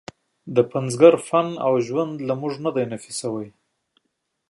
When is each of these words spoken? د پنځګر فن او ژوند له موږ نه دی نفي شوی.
د 0.55 0.57
پنځګر 0.71 1.13
فن 1.27 1.47
او 1.65 1.73
ژوند 1.87 2.13
له 2.27 2.33
موږ 2.41 2.53
نه 2.65 2.71
دی 2.75 2.85
نفي 2.91 3.11
شوی. 3.19 3.47